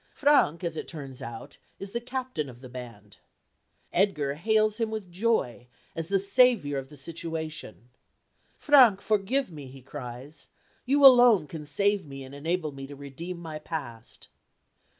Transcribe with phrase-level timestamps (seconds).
[0.15, 3.17] Frank, as it turns out, is the captain of the band.
[3.93, 7.89] Edgar hails him with joy as the saviour of the situation.
[8.57, 10.47] "Frank, forgive me," he cries.
[10.87, 14.27] "You alone can save me and enable me to redeem my past."